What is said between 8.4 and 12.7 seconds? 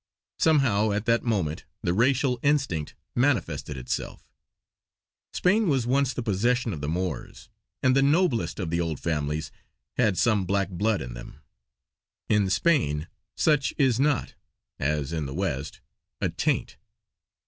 of the old families had some black blood in them. In